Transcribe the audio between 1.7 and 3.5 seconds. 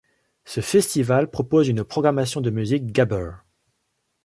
programmation de musique gabber.